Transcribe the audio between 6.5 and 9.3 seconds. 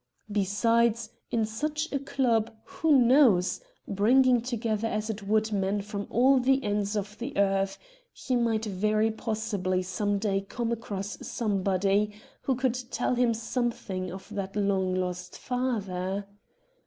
ends of the earth, he might very